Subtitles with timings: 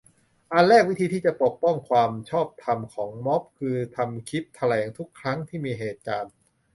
[0.51, 6.25] อันแรก วิธีที่จะ ปกป้องความชอบธรรมของม็อบ คือ ทำคลิปแถลงทุกครั้งที่มีเหตุการ